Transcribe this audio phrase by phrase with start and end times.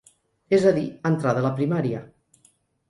[0.59, 2.05] És a dir, entrada la primària.